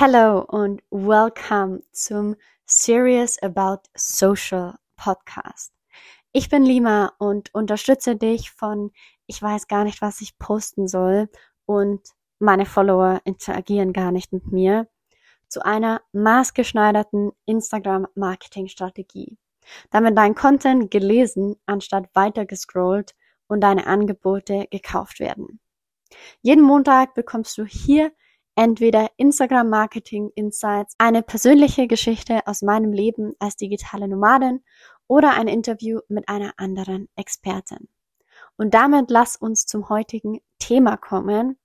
Hello 0.00 0.44
und 0.44 0.80
welcome 0.92 1.82
zum 1.90 2.36
Serious 2.66 3.36
About 3.42 3.82
Social 3.96 4.76
Podcast. 4.96 5.72
Ich 6.30 6.48
bin 6.48 6.62
Lima 6.62 7.14
und 7.18 7.52
unterstütze 7.52 8.14
dich 8.14 8.52
von 8.52 8.92
ich 9.26 9.42
weiß 9.42 9.66
gar 9.66 9.82
nicht, 9.82 10.00
was 10.00 10.20
ich 10.20 10.38
posten 10.38 10.86
soll 10.86 11.28
und 11.66 12.10
meine 12.38 12.64
Follower 12.64 13.20
interagieren 13.24 13.92
gar 13.92 14.12
nicht 14.12 14.32
mit 14.32 14.52
mir 14.52 14.86
zu 15.48 15.64
einer 15.64 16.00
maßgeschneiderten 16.12 17.32
Instagram 17.46 18.06
Marketing 18.14 18.68
Strategie. 18.68 19.36
Damit 19.90 20.16
dein 20.16 20.36
Content 20.36 20.92
gelesen 20.92 21.56
anstatt 21.66 22.08
weiter 22.14 22.46
gescrollt 22.46 23.16
und 23.48 23.62
deine 23.62 23.88
Angebote 23.88 24.68
gekauft 24.70 25.18
werden. 25.18 25.58
Jeden 26.40 26.62
Montag 26.62 27.14
bekommst 27.14 27.58
du 27.58 27.64
hier 27.64 28.12
entweder 28.58 29.08
Instagram 29.18 29.70
Marketing 29.70 30.32
Insights, 30.34 30.96
eine 30.98 31.22
persönliche 31.22 31.86
Geschichte 31.86 32.44
aus 32.44 32.60
meinem 32.60 32.92
Leben 32.92 33.34
als 33.38 33.54
digitale 33.54 34.08
Nomadin 34.08 34.64
oder 35.06 35.34
ein 35.34 35.46
Interview 35.46 36.00
mit 36.08 36.28
einer 36.28 36.54
anderen 36.56 37.08
Expertin. 37.14 37.88
Und 38.56 38.74
damit 38.74 39.12
lass 39.12 39.36
uns 39.36 39.64
zum 39.66 39.88
heutigen 39.88 40.40
Thema 40.58 40.96
kommen. 40.96 41.56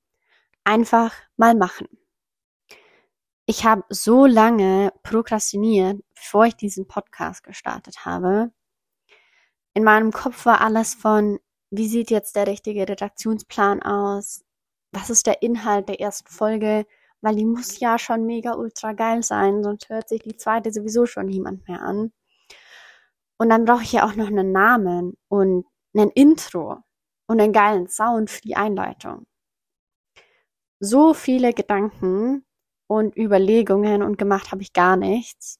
Einfach 0.65 1.15
mal 1.35 1.55
machen. 1.55 1.87
Ich 3.47 3.65
habe 3.65 3.83
so 3.89 4.27
lange 4.27 4.93
prokrastiniert, 5.01 5.99
bevor 6.13 6.45
ich 6.45 6.55
diesen 6.55 6.87
Podcast 6.87 7.43
gestartet 7.43 8.05
habe. 8.05 8.51
In 9.73 9.83
meinem 9.83 10.11
Kopf 10.11 10.45
war 10.45 10.61
alles 10.61 10.93
von, 10.93 11.39
wie 11.71 11.87
sieht 11.87 12.11
jetzt 12.11 12.35
der 12.35 12.45
richtige 12.45 12.87
Redaktionsplan 12.87 13.81
aus? 13.81 14.45
Was 14.93 15.09
ist 15.09 15.27
der 15.27 15.41
Inhalt 15.41 15.89
der 15.89 15.99
ersten 15.99 16.29
Folge, 16.29 16.85
weil 17.21 17.35
die 17.35 17.45
muss 17.45 17.79
ja 17.79 17.97
schon 17.97 18.25
mega 18.25 18.53
ultra 18.53 18.93
geil 18.93 19.23
sein, 19.23 19.63
sonst 19.63 19.89
hört 19.89 20.09
sich 20.09 20.21
die 20.21 20.37
zweite 20.37 20.71
sowieso 20.71 21.05
schon 21.05 21.25
niemand 21.27 21.67
mehr 21.67 21.81
an. 21.81 22.11
Und 23.37 23.49
dann 23.49 23.65
brauche 23.65 23.83
ich 23.83 23.93
ja 23.93 24.05
auch 24.05 24.15
noch 24.15 24.27
einen 24.27 24.51
Namen 24.51 25.17
und 25.27 25.65
ein 25.95 26.09
Intro 26.09 26.77
und 27.27 27.41
einen 27.41 27.53
geilen 27.53 27.87
Sound 27.87 28.29
für 28.29 28.41
die 28.41 28.55
Einleitung. 28.55 29.25
So 30.79 31.13
viele 31.13 31.53
Gedanken 31.53 32.45
und 32.87 33.17
Überlegungen 33.17 34.03
und 34.03 34.17
gemacht 34.17 34.51
habe 34.51 34.61
ich 34.61 34.73
gar 34.73 34.97
nichts. 34.97 35.59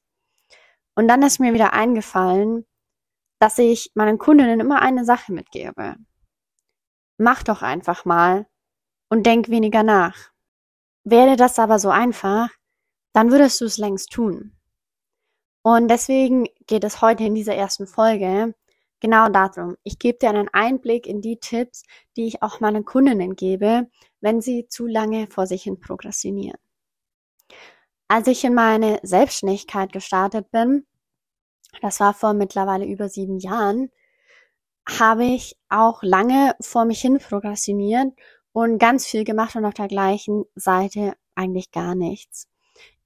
Und 0.96 1.08
dann 1.08 1.24
ist 1.24 1.40
mir 1.40 1.54
wieder 1.54 1.74
eingefallen, 1.74 2.66
dass 3.40 3.58
ich 3.58 3.92
meinen 3.96 4.18
Kundinnen 4.20 4.60
immer 4.60 4.82
eine 4.82 5.06
Sache 5.06 5.34
mitgebe. 5.34 5.96
Mach 7.18 7.44
doch 7.44 7.62
einfach 7.62 8.06
mal 8.06 8.48
und 9.14 9.28
denk 9.28 9.50
weniger 9.50 9.84
nach. 9.84 10.32
Wäre 11.04 11.36
das 11.36 11.60
aber 11.60 11.78
so 11.78 11.90
einfach, 11.92 12.50
dann 13.14 13.30
würdest 13.30 13.62
du 13.62 13.66
es 13.66 13.78
längst 13.78 14.12
tun. 14.12 14.58
Und 15.62 15.88
deswegen 15.88 16.48
geht 16.66 16.84
es 16.84 17.00
heute 17.00 17.24
in 17.24 17.36
dieser 17.36 17.54
ersten 17.54 17.86
Folge 17.86 18.56
genau 19.02 19.30
darum. 19.30 19.78
Ich 19.84 20.00
gebe 20.00 20.18
dir 20.18 20.30
einen 20.30 20.50
Einblick 20.52 21.06
in 21.06 21.22
die 21.22 21.38
Tipps, 21.38 21.84
die 22.18 22.26
ich 22.26 22.42
auch 22.42 22.60
meinen 22.60 22.86
Kundinnen 22.86 23.36
gebe, 23.36 23.88
wenn 24.20 24.42
sie 24.42 24.68
zu 24.68 24.88
lange 24.88 25.28
vor 25.28 25.46
sich 25.46 25.62
hin 25.62 25.80
prokrastinieren. 25.80 26.58
Als 28.08 28.26
ich 28.26 28.44
in 28.44 28.56
meine 28.56 29.00
Selbstständigkeit 29.04 29.92
gestartet 29.92 30.50
bin, 30.50 30.88
das 31.84 32.00
war 32.00 32.16
vor 32.16 32.34
mittlerweile 32.34 32.88
über 32.88 33.10
sieben 33.10 33.38
Jahren, 33.38 33.92
habe 34.90 35.26
ich 35.26 35.56
auch 35.70 36.02
lange 36.02 36.56
vor 36.62 36.86
mich 36.86 37.02
hin 37.02 37.20
prokrastiniert 37.20 38.12
und 38.54 38.78
ganz 38.78 39.06
viel 39.06 39.24
gemacht 39.24 39.56
und 39.56 39.66
auf 39.66 39.74
der 39.74 39.88
gleichen 39.88 40.46
Seite 40.56 41.16
eigentlich 41.36 41.72
gar 41.72 41.96
nichts. 41.96 42.48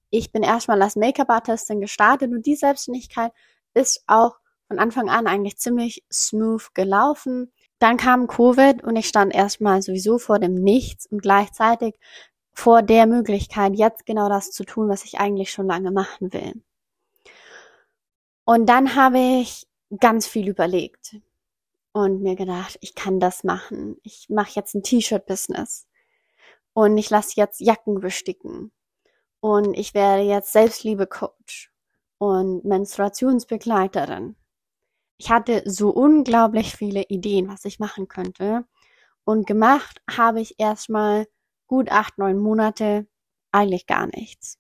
Ich 0.10 0.32
bin 0.32 0.44
erstmal 0.44 0.82
als 0.82 0.96
Make-up-Artistin 0.96 1.82
gestartet 1.82 2.32
und 2.32 2.46
die 2.46 2.56
Selbstständigkeit 2.56 3.32
ist 3.74 4.04
auch 4.08 4.38
von 4.68 4.80
Anfang 4.80 5.10
an 5.10 5.28
eigentlich 5.28 5.58
ziemlich 5.58 6.04
smooth 6.12 6.74
gelaufen. 6.74 7.52
Dann 7.80 7.98
kam 7.98 8.28
Covid 8.28 8.84
und 8.84 8.96
ich 8.96 9.08
stand 9.08 9.34
erstmal 9.34 9.82
sowieso 9.82 10.18
vor 10.20 10.40
dem 10.40 10.56
Nichts 10.56 11.06
und 11.06 11.22
gleichzeitig 11.22 11.96
vor 12.54 12.82
der 12.82 13.06
Möglichkeit, 13.06 13.76
jetzt 13.76 14.06
genau 14.06 14.30
das 14.30 14.52
zu 14.52 14.64
tun, 14.66 14.90
was 14.90 15.06
ich 15.06 15.20
eigentlich 15.20 15.52
schon 15.52 15.68
lange 15.68 15.92
machen 15.92 16.34
will. 16.34 16.54
Und 18.46 18.68
dann 18.68 18.96
habe 18.96 19.20
ich 19.20 19.68
ganz 20.00 20.28
viel 20.28 20.48
überlegt 20.48 21.18
und 21.98 22.22
mir 22.22 22.36
gedacht, 22.36 22.78
ich 22.82 22.94
kann 22.94 23.20
das 23.20 23.44
machen. 23.44 23.98
Ich 24.04 24.28
mache 24.30 24.52
jetzt 24.54 24.76
ein 24.76 24.84
T-Shirt-Business 24.84 25.88
und 26.74 26.96
ich 26.96 27.10
lasse 27.10 27.34
jetzt 27.38 27.60
Jacken 27.60 28.02
besticken 28.02 28.72
und 29.40 29.74
ich 29.74 29.96
werde 29.96 30.22
jetzt 30.22 30.54
Selbstliebe-Coach 30.54 31.72
und 32.20 32.64
Menstruationsbegleiterin. 32.66 34.36
Ich 35.18 35.32
hatte 35.32 35.64
so 35.66 35.90
unglaublich 35.90 36.76
viele 36.76 37.02
Ideen, 37.10 37.48
was 37.48 37.66
ich 37.66 37.80
machen 37.80 38.08
könnte 38.08 38.66
und 39.24 39.48
gemacht 39.48 40.00
habe 40.08 40.40
ich 40.40 40.60
erstmal 40.60 41.26
gut 41.66 41.90
acht, 41.90 42.20
neun 42.20 42.38
Monate 42.38 43.08
eigentlich 43.52 43.88
gar 43.88 44.06
nichts. 44.06 44.60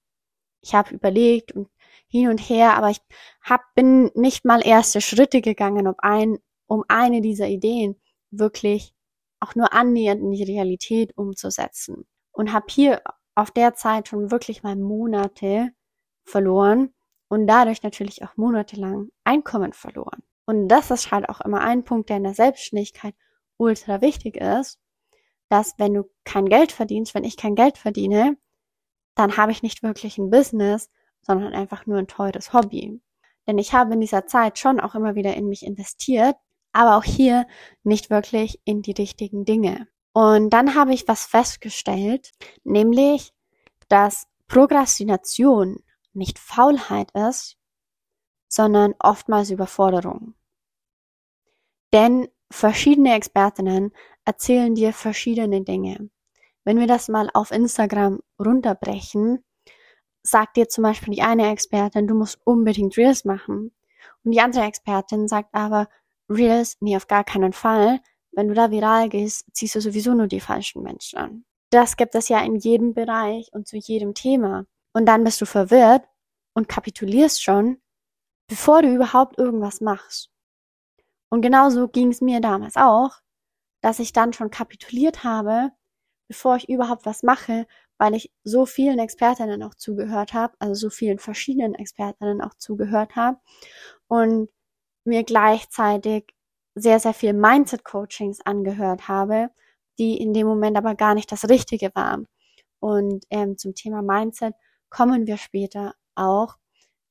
Ich 0.61 0.73
habe 0.73 0.95
überlegt 0.95 1.51
und 1.51 1.69
hin 2.07 2.29
und 2.29 2.39
her, 2.39 2.75
aber 2.77 2.89
ich 2.89 3.01
hab, 3.43 3.61
bin 3.75 4.09
nicht 4.15 4.43
mal 4.43 4.65
erste 4.65 5.01
Schritte 5.01 5.41
gegangen, 5.41 5.87
um 5.87 5.95
ein 5.99 6.39
um 6.67 6.83
eine 6.88 7.22
dieser 7.22 7.47
Ideen 7.47 8.00
wirklich 8.29 8.94
auch 9.39 9.55
nur 9.55 9.73
annähernd 9.73 10.22
in 10.22 10.31
die 10.31 10.44
Realität 10.44 11.17
umzusetzen. 11.17 12.05
Und 12.31 12.53
habe 12.53 12.66
hier 12.69 13.01
auf 13.35 13.51
der 13.51 13.73
Zeit 13.73 14.07
schon 14.07 14.31
wirklich 14.31 14.63
mal 14.63 14.75
Monate 14.75 15.69
verloren 16.25 16.94
und 17.29 17.47
dadurch 17.47 17.83
natürlich 17.83 18.23
auch 18.23 18.35
monatelang 18.35 19.09
Einkommen 19.23 19.73
verloren. 19.73 20.23
Und 20.45 20.67
das 20.67 20.91
ist 20.91 21.11
halt 21.11 21.29
auch 21.29 21.41
immer 21.41 21.61
ein 21.61 21.83
Punkt, 21.83 22.09
der 22.09 22.17
in 22.17 22.23
der 22.23 22.33
Selbstständigkeit 22.33 23.16
ultra 23.57 24.01
wichtig 24.01 24.38
ist, 24.38 24.79
dass 25.49 25.73
wenn 25.78 25.94
du 25.94 26.03
kein 26.23 26.47
Geld 26.47 26.72
verdienst, 26.72 27.16
wenn 27.16 27.23
ich 27.23 27.38
kein 27.38 27.55
Geld 27.55 27.78
verdiene, 27.78 28.38
dann 29.16 29.38
habe 29.38 29.51
ich 29.51 29.63
nicht 29.63 29.84
wirklich 29.84 30.17
ein 30.17 30.29
Business, 30.29 30.89
sondern 31.22 31.53
einfach 31.53 31.85
nur 31.85 31.97
ein 31.97 32.07
teures 32.07 32.53
Hobby. 32.53 33.01
Denn 33.47 33.57
ich 33.57 33.73
habe 33.73 33.94
in 33.94 34.01
dieser 34.01 34.28
Zeit 34.28 34.59
schon 34.59 34.79
auch 34.79 34.95
immer 34.95 35.16
wieder 35.16 35.35
in 35.35 35.47
mich 35.47 35.66
investiert 35.66 36.35
aber 36.77 36.95
auch 36.95 37.03
hier 37.03 37.47
nicht 37.83 38.09
wirklich 38.09 38.61
in 38.63 38.83
die 38.83 38.91
richtigen 38.91 39.45
Dinge. 39.45 39.88
Und 40.13 40.51
dann 40.51 40.75
habe 40.75 40.93
ich 40.93 41.07
was 41.07 41.25
festgestellt, 41.25 42.31
nämlich, 42.63 43.33
dass 43.89 44.27
Prokrastination 44.47 45.77
nicht 46.13 46.37
Faulheit 46.39 47.11
ist, 47.11 47.57
sondern 48.47 48.93
oftmals 48.99 49.49
Überforderung. 49.49 50.35
Denn 51.93 52.27
verschiedene 52.51 53.16
Expertinnen 53.16 53.91
erzählen 54.23 54.75
dir 54.75 54.93
verschiedene 54.93 55.63
Dinge. 55.63 56.09
Wenn 56.63 56.79
wir 56.79 56.87
das 56.87 57.07
mal 57.07 57.29
auf 57.33 57.51
Instagram 57.51 58.19
runterbrechen, 58.39 59.43
sagt 60.21 60.57
dir 60.57 60.67
zum 60.69 60.83
Beispiel 60.83 61.16
die 61.16 61.21
eine 61.21 61.51
Expertin, 61.51 62.07
du 62.07 62.13
musst 62.13 62.39
unbedingt 62.43 62.97
Reels 62.97 63.25
machen. 63.25 63.71
Und 64.23 64.31
die 64.31 64.41
andere 64.41 64.66
Expertin 64.66 65.27
sagt 65.27 65.53
aber, 65.53 65.87
Reels, 66.29 66.77
nee, 66.79 66.95
auf 66.95 67.07
gar 67.07 67.23
keinen 67.23 67.53
Fall. 67.53 67.99
Wenn 68.31 68.47
du 68.47 68.53
da 68.53 68.71
viral 68.71 69.09
gehst, 69.09 69.45
ziehst 69.53 69.75
du 69.75 69.81
sowieso 69.81 70.13
nur 70.13 70.27
die 70.27 70.39
falschen 70.39 70.83
Menschen 70.83 71.17
an. 71.17 71.45
Das 71.69 71.97
gibt 71.97 72.15
es 72.15 72.29
ja 72.29 72.39
in 72.43 72.55
jedem 72.55 72.93
Bereich 72.93 73.49
und 73.51 73.67
zu 73.67 73.77
jedem 73.77 74.13
Thema. 74.13 74.66
Und 74.93 75.05
dann 75.05 75.23
bist 75.23 75.41
du 75.41 75.45
verwirrt 75.45 76.05
und 76.53 76.69
kapitulierst 76.69 77.43
schon, 77.43 77.81
bevor 78.47 78.81
du 78.81 78.93
überhaupt 78.93 79.37
irgendwas 79.37 79.81
machst. 79.81 80.31
Und 81.29 81.41
genauso 81.41 81.87
ging 81.87 82.09
es 82.09 82.21
mir 82.21 82.39
damals 82.39 82.77
auch, 82.77 83.11
dass 83.81 83.99
ich 83.99 84.13
dann 84.13 84.33
schon 84.33 84.49
kapituliert 84.49 85.23
habe, 85.23 85.71
bevor 86.27 86.55
ich 86.55 86.69
überhaupt 86.69 87.05
was 87.05 87.23
mache, 87.23 87.67
weil 87.97 88.16
ich 88.16 88.31
so 88.43 88.66
vielen 88.66 88.99
Expertinnen 88.99 89.63
auch 89.63 89.75
zugehört 89.75 90.34
habe, 90.34 90.53
also 90.59 90.73
so 90.73 90.90
vielen 90.90 91.19
verschiedenen 91.19 91.75
Expertinnen 91.75 92.41
auch 92.41 92.53
zugehört 92.55 93.16
habe. 93.16 93.40
Und 94.07 94.49
mir 95.07 95.23
gleichzeitig 95.23 96.33
sehr, 96.75 96.99
sehr 96.99 97.13
viel 97.13 97.33
Mindset-Coachings 97.33 98.41
angehört 98.45 99.07
habe, 99.07 99.49
die 99.97 100.17
in 100.17 100.33
dem 100.33 100.45
Moment 100.45 100.77
aber 100.77 100.95
gar 100.95 101.15
nicht 101.15 101.31
das 101.31 101.49
Richtige 101.49 101.89
waren. 101.95 102.27
Und 102.79 103.25
ähm, 103.31 103.57
zum 103.57 103.73
Thema 103.73 104.01
Mindset 104.03 104.53
kommen 104.89 105.25
wir 105.25 105.37
später 105.37 105.95
auch. 106.15 106.55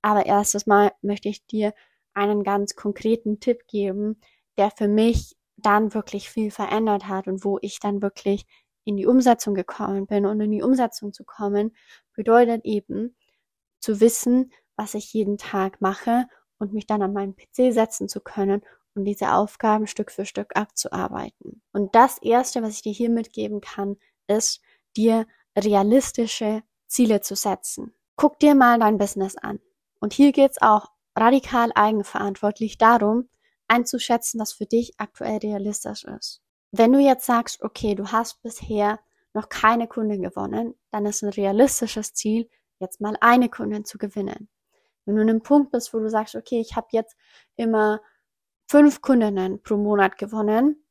Aber 0.02 0.26
erstes 0.26 0.66
Mal 0.66 0.92
möchte 1.02 1.28
ich 1.28 1.44
dir 1.46 1.74
einen 2.14 2.44
ganz 2.44 2.76
konkreten 2.76 3.40
Tipp 3.40 3.66
geben, 3.66 4.20
der 4.56 4.70
für 4.70 4.88
mich 4.88 5.36
dann 5.56 5.94
wirklich 5.94 6.30
viel 6.30 6.50
verändert 6.50 7.08
hat 7.08 7.26
und 7.26 7.44
wo 7.44 7.58
ich 7.60 7.80
dann 7.80 8.02
wirklich 8.02 8.46
in 8.84 8.96
die 8.96 9.06
Umsetzung 9.06 9.54
gekommen 9.54 10.06
bin. 10.06 10.26
Und 10.26 10.40
in 10.40 10.52
die 10.52 10.62
Umsetzung 10.62 11.12
zu 11.12 11.24
kommen, 11.24 11.74
bedeutet 12.14 12.64
eben 12.64 13.16
zu 13.80 14.00
wissen, 14.00 14.52
was 14.76 14.94
ich 14.94 15.12
jeden 15.12 15.38
Tag 15.38 15.80
mache 15.80 16.26
und 16.58 16.72
mich 16.72 16.86
dann 16.86 17.02
an 17.02 17.12
meinen 17.12 17.36
PC 17.36 17.72
setzen 17.72 18.08
zu 18.08 18.20
können 18.20 18.62
und 18.94 19.04
diese 19.04 19.32
Aufgaben 19.32 19.86
Stück 19.86 20.10
für 20.10 20.24
Stück 20.24 20.56
abzuarbeiten. 20.56 21.62
Und 21.72 21.94
das 21.94 22.18
Erste, 22.18 22.62
was 22.62 22.74
ich 22.74 22.82
dir 22.82 22.92
hier 22.92 23.10
mitgeben 23.10 23.60
kann, 23.60 23.96
ist, 24.26 24.60
dir 24.96 25.26
realistische 25.56 26.62
Ziele 26.86 27.20
zu 27.20 27.34
setzen. 27.34 27.94
Guck 28.16 28.38
dir 28.38 28.54
mal 28.54 28.78
dein 28.78 28.98
Business 28.98 29.36
an. 29.36 29.60
Und 30.00 30.12
hier 30.12 30.32
geht's 30.32 30.60
auch 30.60 30.90
radikal 31.16 31.70
eigenverantwortlich 31.74 32.78
darum, 32.78 33.28
einzuschätzen, 33.68 34.40
was 34.40 34.52
für 34.52 34.66
dich 34.66 34.94
aktuell 34.98 35.38
realistisch 35.38 36.04
ist. 36.04 36.42
Wenn 36.72 36.92
du 36.92 36.98
jetzt 36.98 37.26
sagst, 37.26 37.62
okay, 37.62 37.94
du 37.94 38.12
hast 38.12 38.42
bisher 38.42 39.00
noch 39.34 39.48
keine 39.48 39.86
Kunden 39.88 40.22
gewonnen, 40.22 40.74
dann 40.90 41.06
ist 41.06 41.22
ein 41.22 41.30
realistisches 41.30 42.14
Ziel, 42.14 42.48
jetzt 42.78 43.00
mal 43.00 43.16
eine 43.20 43.48
Kundin 43.48 43.84
zu 43.84 43.98
gewinnen. 43.98 44.48
Wenn 45.06 45.16
du 45.16 45.22
an 45.22 45.30
einem 45.30 45.42
Punkt 45.42 45.72
bist, 45.72 45.94
wo 45.94 45.98
du 45.98 46.10
sagst, 46.10 46.34
okay, 46.34 46.60
ich 46.60 46.76
habe 46.76 46.88
jetzt 46.90 47.16
immer 47.56 48.00
fünf 48.68 49.00
Kundinnen 49.00 49.62
pro 49.62 49.76
Monat 49.76 50.18
gewonnen, 50.18 50.84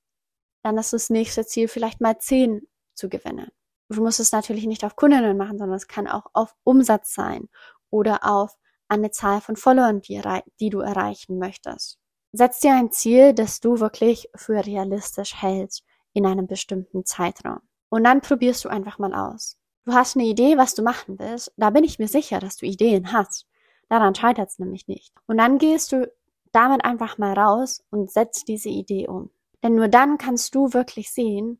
dann 0.63 0.77
ist 0.77 0.93
das 0.93 1.09
nächste 1.09 1.45
Ziel 1.45 1.67
vielleicht 1.67 2.01
mal 2.01 2.17
zehn 2.17 2.67
zu 2.95 3.09
gewinnen. 3.09 3.51
Du 3.89 4.01
musst 4.01 4.19
es 4.19 4.31
natürlich 4.31 4.65
nicht 4.65 4.83
auf 4.83 4.95
Kundinnen 4.95 5.37
machen, 5.37 5.59
sondern 5.59 5.77
es 5.77 5.87
kann 5.87 6.07
auch 6.07 6.25
auf 6.33 6.55
Umsatz 6.63 7.13
sein 7.13 7.49
oder 7.91 8.25
auf 8.25 8.57
eine 8.87 9.11
Zahl 9.11 9.41
von 9.41 9.55
Followern, 9.55 10.01
die, 10.01 10.21
die 10.59 10.69
du 10.69 10.79
erreichen 10.79 11.37
möchtest. 11.37 11.99
Setz 12.31 12.59
dir 12.59 12.73
ein 12.73 12.91
Ziel, 12.91 13.33
das 13.33 13.59
du 13.59 13.79
wirklich 13.79 14.29
für 14.35 14.65
realistisch 14.65 15.41
hältst 15.41 15.83
in 16.13 16.25
einem 16.25 16.47
bestimmten 16.47 17.05
Zeitraum. 17.05 17.59
Und 17.89 18.03
dann 18.03 18.21
probierst 18.21 18.65
du 18.65 18.69
einfach 18.69 18.99
mal 18.99 19.13
aus. 19.13 19.57
Du 19.85 19.93
hast 19.93 20.15
eine 20.15 20.25
Idee, 20.25 20.57
was 20.57 20.73
du 20.73 20.81
machen 20.81 21.19
willst. 21.19 21.53
Da 21.57 21.69
bin 21.69 21.83
ich 21.83 21.99
mir 21.99 22.07
sicher, 22.07 22.39
dass 22.39 22.57
du 22.57 22.65
Ideen 22.65 23.13
hast. 23.13 23.45
Daran 23.89 24.15
scheitert 24.15 24.49
es 24.49 24.59
nämlich 24.59 24.87
nicht. 24.87 25.13
Und 25.27 25.37
dann 25.37 25.57
gehst 25.57 25.91
du 25.91 26.11
damit 26.51 26.85
einfach 26.85 27.17
mal 27.17 27.33
raus 27.33 27.83
und 27.91 28.11
setzt 28.11 28.47
diese 28.47 28.69
Idee 28.69 29.07
um. 29.07 29.29
Denn 29.63 29.75
nur 29.75 29.87
dann 29.87 30.17
kannst 30.17 30.55
du 30.55 30.73
wirklich 30.73 31.11
sehen, 31.11 31.59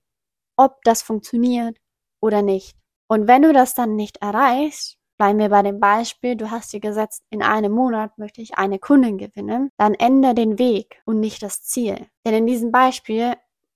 ob 0.56 0.83
das 0.83 1.01
funktioniert 1.01 1.77
oder 2.22 2.42
nicht. 2.42 2.77
Und 3.07 3.27
wenn 3.27 3.44
du 3.44 3.54
das 3.54 3.74
dann 3.74 3.95
nicht 3.95 4.18
erreichst, 4.18 4.98
bleiben 5.18 5.39
wir 5.39 5.50
bei 5.50 5.62
dem 5.62 5.80
Beispiel, 5.80 6.36
du 6.36 6.51
hast 6.51 6.74
dir 6.74 6.80
gesetzt, 6.80 7.24
in 7.30 7.42
einem 7.42 7.72
Monat 7.72 8.18
möchte 8.18 8.42
ich 8.42 8.57
eine 8.57 8.80
Kundin 8.80 9.18
gewinnen, 9.18 9.69
dann 9.78 9.94
ändere 9.94 10.33
den 10.33 10.60
Weg 10.60 11.01
und 11.06 11.19
nicht 11.19 11.42
das 11.44 11.63
Ziel. 11.63 12.07
Denn 12.25 12.33
in 12.33 12.48
diesem 12.48 12.71
Beispiel, 12.71 13.33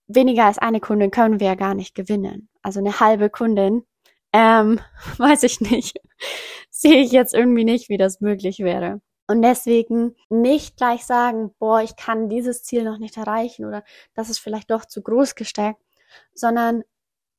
weniger 0.08 0.46
als 0.46 0.58
eine 0.58 0.80
Kundin 0.80 1.12
können 1.12 1.40
wir 1.40 1.48
ja 1.48 1.56
gar 1.56 1.76
nicht 1.76 1.96
gewinnen. 1.96 2.50
Also 2.62 2.80
eine 2.80 3.00
halbe 3.00 3.30
Kundin, 3.30 3.84
ähm, 4.34 4.80
weiß 5.18 5.44
ich 5.44 5.62
nicht. 5.62 5.98
Sehe 6.70 7.02
ich 7.02 7.12
jetzt 7.12 7.34
irgendwie 7.34 7.66
nicht, 7.66 7.90
wie 7.90 7.98
das 7.98 8.22
möglich 8.22 8.60
wäre. 8.60 9.02
Und 9.28 9.44
deswegen 9.44 10.16
nicht 10.30 10.78
gleich 10.78 11.06
sagen, 11.06 11.54
boah, 11.60 11.82
ich 11.82 11.96
kann 11.96 12.30
dieses 12.30 12.64
Ziel 12.64 12.84
noch 12.84 12.98
nicht 12.98 13.16
erreichen 13.16 13.66
oder 13.66 13.84
das 14.16 14.30
ist 14.30 14.40
vielleicht 14.40 14.72
doch 14.72 14.86
zu 14.86 15.04
groß 15.04 15.36
gesteckt, 15.36 15.80
sondern 16.34 16.84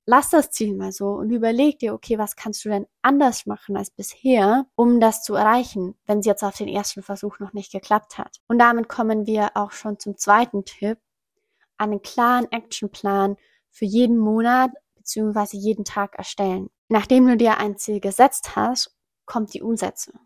lass 0.07 0.31
das 0.31 0.51
Ziel 0.51 0.77
mal 0.77 0.93
so 0.93 1.09
und 1.09 1.31
überleg 1.31 1.79
dir, 1.81 1.95
okay, 1.95 2.19
was 2.19 2.37
kannst 2.37 2.65
du 2.65 2.69
denn 2.69 2.87
anders 3.03 3.47
machen 3.47 3.77
als 3.77 3.91
bisher, 3.91 4.67
um 4.77 5.01
das 5.01 5.23
zu 5.23 5.35
erreichen, 5.35 5.97
wenn 6.07 6.21
es 6.21 6.27
jetzt 6.27 6.45
auf 6.45 6.57
den 6.57 6.69
ersten 6.69 7.03
Versuch 7.03 7.39
noch 7.41 7.53
nicht 7.53 7.73
geklappt 7.73 8.19
hat. 8.19 8.39
Und 8.47 8.59
damit 8.59 8.89
kommen 8.89 9.27
wir 9.27 9.51
auch 9.57 9.73
schon 9.73 9.99
zum 9.99 10.17
zweiten 10.17 10.65
Tipp, 10.65 10.99
einen 11.77 12.03
klaren 12.03 12.51
Actionplan 12.53 13.37
für 13.71 13.85
jeden 13.85 14.19
Monat 14.19 14.71
bzw. 14.97 15.57
jeden 15.57 15.85
Tag 15.85 16.17
erstellen. 16.17 16.71
Nachdem 16.91 17.27
du 17.27 17.37
dir 17.37 17.59
ein 17.59 17.77
Ziel 17.77 18.01
gesetzt 18.01 18.57
hast, 18.57 18.97
kommt 19.25 19.55
die 19.55 19.63
Umsetzung. 19.63 20.19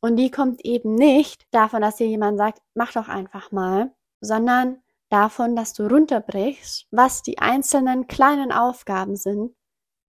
Und 0.00 0.16
die 0.16 0.30
kommt 0.30 0.64
eben 0.64 0.94
nicht 0.94 1.46
davon, 1.50 1.82
dass 1.82 1.96
dir 1.96 2.06
jemand 2.06 2.38
sagt, 2.38 2.62
mach 2.74 2.92
doch 2.92 3.08
einfach 3.08 3.52
mal, 3.52 3.94
sondern 4.20 4.82
davon, 5.10 5.56
dass 5.56 5.74
du 5.74 5.86
runterbrichst, 5.86 6.86
was 6.90 7.22
die 7.22 7.38
einzelnen 7.38 8.06
kleinen 8.06 8.50
Aufgaben 8.50 9.16
sind 9.16 9.54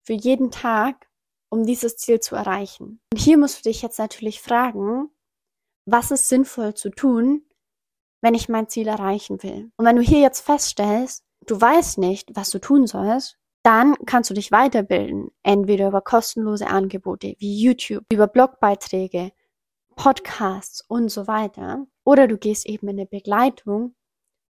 für 0.04 0.12
jeden 0.12 0.50
Tag, 0.50 1.08
um 1.50 1.64
dieses 1.64 1.96
Ziel 1.96 2.20
zu 2.20 2.36
erreichen. 2.36 3.00
Und 3.12 3.18
hier 3.18 3.38
musst 3.38 3.58
du 3.58 3.70
dich 3.70 3.80
jetzt 3.80 3.98
natürlich 3.98 4.42
fragen, 4.42 5.08
was 5.86 6.10
ist 6.10 6.28
sinnvoll 6.28 6.74
zu 6.74 6.90
tun, 6.90 7.46
wenn 8.22 8.34
ich 8.34 8.48
mein 8.48 8.68
Ziel 8.68 8.88
erreichen 8.88 9.42
will. 9.42 9.70
Und 9.76 9.86
wenn 9.86 9.96
du 9.96 10.02
hier 10.02 10.20
jetzt 10.20 10.40
feststellst, 10.40 11.24
du 11.46 11.58
weißt 11.58 11.98
nicht, 11.98 12.34
was 12.34 12.50
du 12.50 12.58
tun 12.58 12.86
sollst, 12.86 13.38
dann 13.66 13.96
kannst 14.06 14.30
du 14.30 14.34
dich 14.34 14.52
weiterbilden, 14.52 15.32
entweder 15.42 15.88
über 15.88 16.00
kostenlose 16.00 16.68
Angebote 16.68 17.34
wie 17.38 17.60
YouTube, 17.60 18.04
über 18.12 18.28
Blogbeiträge, 18.28 19.32
Podcasts 19.96 20.84
und 20.86 21.08
so 21.08 21.26
weiter, 21.26 21.84
oder 22.04 22.28
du 22.28 22.38
gehst 22.38 22.64
eben 22.66 22.86
in 22.86 22.96
eine 22.96 23.06
Begleitung 23.06 23.96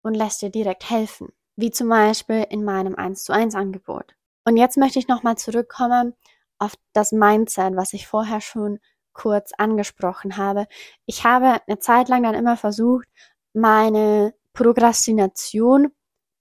und 0.03 0.15
lässt 0.15 0.43
dir 0.43 0.51
direkt 0.51 0.91
helfen, 0.91 1.33
wie 1.57 1.71
zum 1.71 1.89
Beispiel 1.89 2.47
in 2.51 2.63
meinem 2.63 2.95
1 2.95 3.25
zu 3.25 3.33
1 3.33 3.55
Angebot. 3.55 4.15
Und 4.45 4.59
jetzt 4.59 4.77
möchte 4.77 4.99
ich 4.99 5.09
nochmal 5.09 5.39
zurückkommen 5.39 6.13
auf 6.59 6.75
das 6.93 7.11
Mindset, 7.11 7.75
was 7.75 7.95
ich 7.95 8.07
vorher 8.07 8.43
schon 8.43 8.81
kurz 9.15 9.53
angesprochen 9.57 10.37
habe. 10.37 10.67
Ich 11.07 11.25
habe 11.25 11.63
eine 11.67 11.79
Zeit 11.79 12.11
lang 12.11 12.23
dann 12.23 12.35
immer 12.35 12.59
versucht, 12.59 13.09
meine 13.55 14.35
Prokrastination 14.53 15.91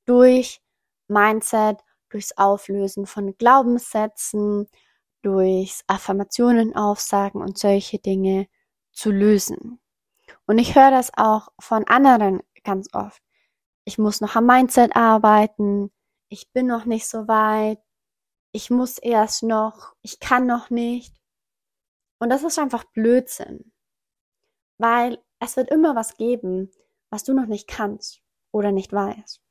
durch 0.05 0.59
Mindset, 1.07 1.84
durchs 2.15 2.37
Auflösen 2.37 3.05
von 3.05 3.37
Glaubenssätzen, 3.37 4.67
durchs 5.21 5.83
Affirmationen 5.87 6.75
aufsagen 6.75 7.41
und 7.41 7.57
solche 7.57 7.99
Dinge 7.99 8.47
zu 8.91 9.11
lösen. 9.11 9.79
Und 10.47 10.57
ich 10.57 10.75
höre 10.75 10.91
das 10.91 11.11
auch 11.15 11.49
von 11.59 11.85
anderen 11.87 12.41
ganz 12.63 12.87
oft 12.93 13.21
ich 13.85 13.99
muss 13.99 14.19
noch 14.19 14.35
am 14.35 14.47
Mindset 14.47 14.95
arbeiten, 14.95 15.91
ich 16.27 16.51
bin 16.51 16.65
noch 16.67 16.85
nicht 16.85 17.07
so 17.07 17.27
weit, 17.27 17.79
ich 18.51 18.69
muss 18.71 18.97
erst 18.97 19.43
noch, 19.43 19.95
ich 20.01 20.19
kann 20.19 20.47
noch 20.47 20.69
nicht. 20.71 21.15
Und 22.19 22.29
das 22.29 22.43
ist 22.43 22.57
einfach 22.57 22.83
Blödsinn. 22.85 23.71
Weil 24.79 25.23
es 25.39 25.55
wird 25.55 25.69
immer 25.69 25.95
was 25.95 26.17
geben, 26.17 26.71
was 27.09 27.23
du 27.23 27.33
noch 27.33 27.45
nicht 27.45 27.67
kannst 27.67 28.21
oder 28.51 28.71
nicht 28.71 28.91
weißt. 28.91 29.41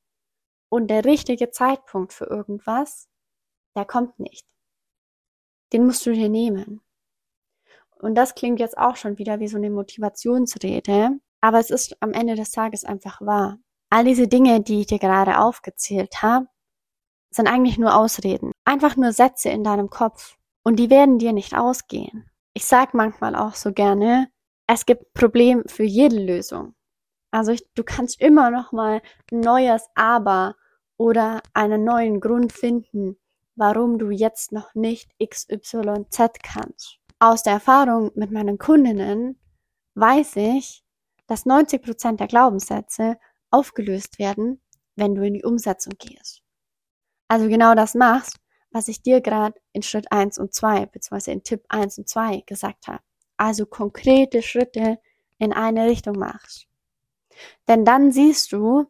Und 0.74 0.88
der 0.88 1.04
richtige 1.04 1.52
Zeitpunkt 1.52 2.12
für 2.12 2.24
irgendwas, 2.24 3.08
der 3.76 3.84
kommt 3.84 4.18
nicht. 4.18 4.44
Den 5.72 5.86
musst 5.86 6.04
du 6.04 6.12
dir 6.12 6.28
nehmen. 6.28 6.80
Und 8.00 8.16
das 8.16 8.34
klingt 8.34 8.58
jetzt 8.58 8.76
auch 8.76 8.96
schon 8.96 9.16
wieder 9.16 9.38
wie 9.38 9.46
so 9.46 9.56
eine 9.56 9.70
Motivationsrede, 9.70 11.10
aber 11.40 11.60
es 11.60 11.70
ist 11.70 11.96
am 12.02 12.12
Ende 12.12 12.34
des 12.34 12.50
Tages 12.50 12.84
einfach 12.84 13.20
wahr. 13.20 13.60
All 13.88 14.04
diese 14.04 14.26
Dinge, 14.26 14.62
die 14.62 14.80
ich 14.80 14.88
dir 14.88 14.98
gerade 14.98 15.38
aufgezählt 15.38 16.24
habe, 16.24 16.48
sind 17.30 17.46
eigentlich 17.46 17.78
nur 17.78 17.94
Ausreden. 17.94 18.50
Einfach 18.64 18.96
nur 18.96 19.12
Sätze 19.12 19.50
in 19.50 19.62
deinem 19.62 19.90
Kopf. 19.90 20.38
Und 20.64 20.80
die 20.80 20.90
werden 20.90 21.20
dir 21.20 21.32
nicht 21.32 21.56
ausgehen. 21.56 22.28
Ich 22.52 22.64
sag 22.64 22.94
manchmal 22.94 23.36
auch 23.36 23.54
so 23.54 23.72
gerne, 23.72 24.28
es 24.66 24.86
gibt 24.86 25.14
Problem 25.14 25.62
für 25.68 25.84
jede 25.84 26.18
Lösung. 26.18 26.74
Also 27.30 27.52
ich, 27.52 27.64
du 27.74 27.84
kannst 27.84 28.20
immer 28.20 28.50
noch 28.50 28.72
mal 28.72 29.02
ein 29.30 29.38
neues 29.38 29.86
Aber 29.94 30.56
oder 30.96 31.42
einen 31.52 31.84
neuen 31.84 32.20
Grund 32.20 32.52
finden, 32.52 33.16
warum 33.56 33.98
du 33.98 34.10
jetzt 34.10 34.52
noch 34.52 34.74
nicht 34.74 35.10
XYZ 35.18 36.18
kannst. 36.42 36.98
Aus 37.18 37.42
der 37.42 37.54
Erfahrung 37.54 38.10
mit 38.14 38.30
meinen 38.30 38.58
Kundinnen 38.58 39.38
weiß 39.94 40.36
ich, 40.36 40.84
dass 41.26 41.46
90 41.46 41.82
Prozent 41.82 42.20
der 42.20 42.26
Glaubenssätze 42.26 43.18
aufgelöst 43.50 44.18
werden, 44.18 44.60
wenn 44.96 45.14
du 45.14 45.26
in 45.26 45.34
die 45.34 45.44
Umsetzung 45.44 45.94
gehst. 45.98 46.42
Also 47.28 47.48
genau 47.48 47.74
das 47.74 47.94
machst, 47.94 48.36
was 48.70 48.88
ich 48.88 49.02
dir 49.02 49.20
gerade 49.20 49.58
in 49.72 49.82
Schritt 49.82 50.10
1 50.10 50.38
und 50.38 50.52
2, 50.52 50.86
beziehungsweise 50.86 51.30
in 51.30 51.44
Tipp 51.44 51.64
1 51.68 51.98
und 51.98 52.08
2 52.08 52.42
gesagt 52.46 52.88
habe. 52.88 53.02
Also 53.36 53.66
konkrete 53.66 54.42
Schritte 54.42 54.98
in 55.38 55.52
eine 55.52 55.86
Richtung 55.86 56.18
machst. 56.18 56.66
Denn 57.68 57.84
dann 57.84 58.12
siehst 58.12 58.52
du, 58.52 58.86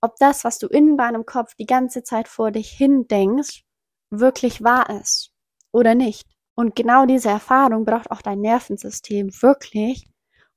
ob 0.00 0.16
das, 0.16 0.44
was 0.44 0.58
du 0.58 0.66
in 0.66 0.96
deinem 0.96 1.26
Kopf 1.26 1.54
die 1.54 1.66
ganze 1.66 2.02
Zeit 2.02 2.28
vor 2.28 2.50
dich 2.50 2.70
hin 2.70 3.06
denkst, 3.08 3.64
wirklich 4.10 4.62
wahr 4.62 4.88
ist 5.00 5.32
oder 5.72 5.94
nicht. 5.94 6.26
Und 6.54 6.74
genau 6.74 7.06
diese 7.06 7.28
Erfahrung 7.28 7.84
braucht 7.84 8.10
auch 8.10 8.22
dein 8.22 8.40
Nervensystem 8.40 9.30
wirklich, 9.40 10.06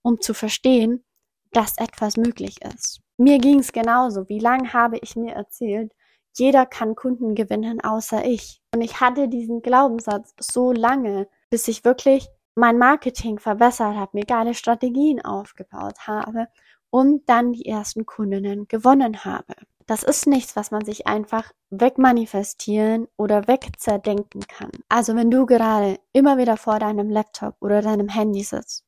um 0.02 0.20
zu 0.20 0.34
verstehen, 0.34 1.04
dass 1.52 1.78
etwas 1.78 2.18
möglich 2.18 2.62
ist. 2.62 3.00
Mir 3.18 3.38
ging 3.38 3.60
es 3.60 3.72
genauso. 3.72 4.28
Wie 4.28 4.40
lange 4.40 4.74
habe 4.74 4.98
ich 4.98 5.16
mir 5.16 5.34
erzählt, 5.34 5.94
jeder 6.36 6.66
kann 6.66 6.96
Kunden 6.96 7.36
gewinnen 7.36 7.80
außer 7.82 8.26
ich. 8.26 8.62
Und 8.74 8.82
ich 8.82 9.00
hatte 9.00 9.30
diesen 9.30 9.62
Glaubenssatz 9.62 10.34
so 10.40 10.72
lange, 10.72 11.28
bis 11.50 11.68
ich 11.68 11.86
wirklich 11.86 12.28
mein 12.56 12.78
Marketing 12.78 13.40
verbessert 13.40 13.96
habe, 13.96 14.18
mir 14.18 14.26
geile 14.26 14.54
Strategien 14.54 15.24
aufgebaut 15.24 16.08
habe 16.08 16.48
und 16.94 17.28
dann 17.28 17.54
die 17.54 17.66
ersten 17.66 18.06
Kundinnen 18.06 18.68
gewonnen 18.68 19.26
habe. 19.26 19.56
Das 19.88 20.04
ist 20.04 20.28
nichts, 20.28 20.56
was 20.56 20.70
man 20.70 20.86
sich 20.86 21.08
einfach 21.08 21.52
wegmanifestieren 21.72 23.08
oder 23.18 23.48
wegzerdenken 23.48 24.42
kann. 24.42 24.70
Also 24.90 25.16
wenn 25.16 25.32
du 25.32 25.48
gerade 25.48 26.00
immer 26.14 26.38
wieder 26.38 26.56
vor 26.56 26.78
deinem 26.78 27.10
Laptop 27.10 27.56
oder 27.62 27.82
deinem 27.82 28.10
Handy 28.10 28.44
sitzt 28.44 28.86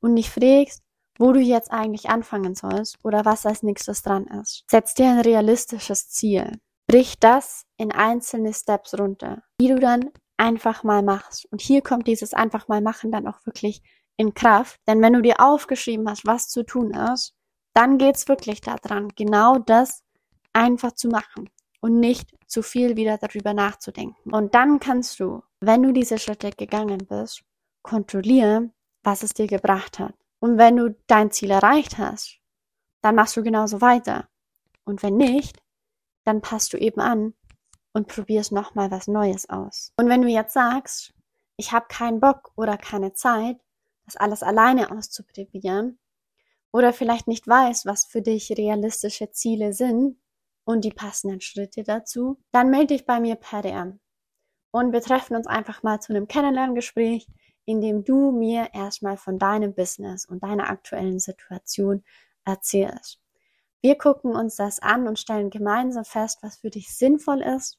und 0.00 0.16
dich 0.16 0.28
fragst, 0.28 0.82
wo 1.20 1.32
du 1.32 1.38
jetzt 1.38 1.70
eigentlich 1.70 2.10
anfangen 2.10 2.56
sollst 2.56 2.98
oder 3.04 3.24
was 3.24 3.46
als 3.46 3.62
nächstes 3.62 4.02
dran 4.02 4.26
ist. 4.42 4.64
Setz 4.68 4.94
dir 4.94 5.06
ein 5.06 5.20
realistisches 5.20 6.08
Ziel. 6.08 6.58
Brich 6.88 7.20
das 7.20 7.64
in 7.76 7.92
einzelne 7.92 8.54
Steps 8.54 8.98
runter, 8.98 9.44
die 9.60 9.68
du 9.68 9.78
dann 9.78 10.10
einfach 10.36 10.82
mal 10.82 11.04
machst. 11.04 11.46
Und 11.52 11.60
hier 11.60 11.80
kommt 11.80 12.08
dieses 12.08 12.34
einfach 12.34 12.66
mal 12.66 12.80
machen 12.80 13.12
dann 13.12 13.28
auch 13.28 13.38
wirklich 13.46 13.82
in 14.16 14.34
Kraft. 14.34 14.80
Denn 14.88 15.00
wenn 15.00 15.12
du 15.12 15.22
dir 15.22 15.36
aufgeschrieben 15.38 16.08
hast, 16.08 16.26
was 16.26 16.48
zu 16.48 16.64
tun 16.64 16.92
ist, 16.92 17.35
dann 17.76 17.98
geht's 17.98 18.26
wirklich 18.26 18.62
daran, 18.62 19.10
genau 19.16 19.58
das 19.58 20.02
einfach 20.52 20.92
zu 20.92 21.08
machen 21.08 21.50
und 21.80 22.00
nicht 22.00 22.34
zu 22.46 22.62
viel 22.62 22.96
wieder 22.96 23.18
darüber 23.18 23.52
nachzudenken. 23.52 24.32
Und 24.32 24.54
dann 24.54 24.80
kannst 24.80 25.20
du, 25.20 25.42
wenn 25.60 25.82
du 25.82 25.92
diese 25.92 26.18
Schritte 26.18 26.50
gegangen 26.50 27.06
bist, 27.06 27.42
kontrollieren, 27.82 28.72
was 29.02 29.22
es 29.22 29.34
dir 29.34 29.46
gebracht 29.46 29.98
hat. 29.98 30.14
Und 30.40 30.56
wenn 30.56 30.76
du 30.76 30.96
dein 31.06 31.30
Ziel 31.30 31.50
erreicht 31.50 31.98
hast, 31.98 32.38
dann 33.02 33.14
machst 33.14 33.36
du 33.36 33.42
genauso 33.42 33.80
weiter. 33.80 34.28
Und 34.84 35.02
wenn 35.02 35.16
nicht, 35.16 35.62
dann 36.24 36.40
passt 36.40 36.72
du 36.72 36.78
eben 36.78 37.00
an 37.00 37.34
und 37.92 38.08
probierst 38.08 38.52
nochmal 38.52 38.90
was 38.90 39.06
Neues 39.06 39.50
aus. 39.50 39.92
Und 39.98 40.08
wenn 40.08 40.22
du 40.22 40.28
jetzt 40.28 40.54
sagst, 40.54 41.12
ich 41.56 41.72
habe 41.72 41.86
keinen 41.88 42.20
Bock 42.20 42.52
oder 42.56 42.78
keine 42.78 43.12
Zeit, 43.12 43.58
das 44.06 44.16
alles 44.16 44.42
alleine 44.42 44.90
auszuprobieren, 44.90 45.98
oder 46.76 46.92
vielleicht 46.92 47.26
nicht 47.26 47.48
weißt, 47.48 47.86
was 47.86 48.04
für 48.04 48.20
dich 48.20 48.50
realistische 48.50 49.30
Ziele 49.30 49.72
sind 49.72 50.18
und 50.64 50.84
die 50.84 50.90
passenden 50.90 51.40
Schritte 51.40 51.84
dazu, 51.84 52.38
dann 52.52 52.68
melde 52.68 52.88
dich 52.88 53.06
bei 53.06 53.18
mir 53.18 53.36
per 53.36 53.62
DM. 53.62 53.98
Und 54.72 54.92
wir 54.92 55.00
treffen 55.00 55.36
uns 55.36 55.46
einfach 55.46 55.82
mal 55.82 56.00
zu 56.00 56.12
einem 56.12 56.28
Kennenlerngespräch, 56.28 57.28
in 57.64 57.80
dem 57.80 58.04
du 58.04 58.30
mir 58.30 58.74
erstmal 58.74 59.16
von 59.16 59.38
deinem 59.38 59.74
Business 59.74 60.26
und 60.26 60.42
deiner 60.42 60.68
aktuellen 60.68 61.18
Situation 61.18 62.04
erzählst. 62.44 63.22
Wir 63.80 63.96
gucken 63.96 64.36
uns 64.36 64.56
das 64.56 64.78
an 64.78 65.08
und 65.08 65.18
stellen 65.18 65.48
gemeinsam 65.48 66.04
fest, 66.04 66.40
was 66.42 66.58
für 66.58 66.68
dich 66.68 66.94
sinnvoll 66.94 67.40
ist. 67.40 67.78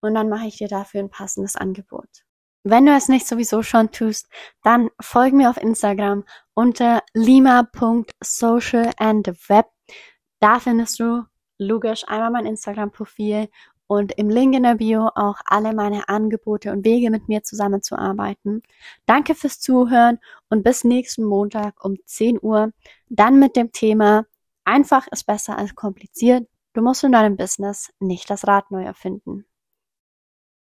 Und 0.00 0.14
dann 0.14 0.30
mache 0.30 0.46
ich 0.46 0.56
dir 0.56 0.68
dafür 0.68 1.00
ein 1.00 1.10
passendes 1.10 1.54
Angebot. 1.54 2.24
Wenn 2.68 2.84
du 2.84 2.96
es 2.96 3.08
nicht 3.08 3.28
sowieso 3.28 3.62
schon 3.62 3.92
tust, 3.92 4.28
dann 4.64 4.90
folg 5.00 5.32
mir 5.32 5.50
auf 5.50 5.56
Instagram 5.56 6.24
unter 6.52 7.00
lima.socialandweb. 7.14 9.66
Da 10.40 10.58
findest 10.58 10.98
du 10.98 11.22
logisch 11.58 12.02
einmal 12.08 12.32
mein 12.32 12.46
Instagram-Profil 12.46 13.50
und 13.86 14.18
im 14.18 14.28
Link 14.28 14.56
in 14.56 14.64
der 14.64 14.74
Bio 14.74 15.10
auch 15.14 15.36
alle 15.44 15.74
meine 15.74 16.08
Angebote 16.08 16.72
und 16.72 16.84
Wege 16.84 17.12
mit 17.12 17.28
mir 17.28 17.44
zusammenzuarbeiten. 17.44 18.64
Danke 19.06 19.36
fürs 19.36 19.60
Zuhören 19.60 20.18
und 20.48 20.64
bis 20.64 20.82
nächsten 20.82 21.22
Montag 21.22 21.84
um 21.84 21.96
10 22.04 22.40
Uhr. 22.42 22.72
Dann 23.08 23.38
mit 23.38 23.54
dem 23.54 23.70
Thema 23.70 24.26
Einfach 24.64 25.06
ist 25.12 25.24
besser 25.24 25.56
als 25.56 25.76
kompliziert. 25.76 26.48
Du 26.72 26.82
musst 26.82 27.04
in 27.04 27.12
deinem 27.12 27.36
Business 27.36 27.92
nicht 28.00 28.28
das 28.28 28.48
Rad 28.48 28.72
neu 28.72 28.82
erfinden. 28.82 29.44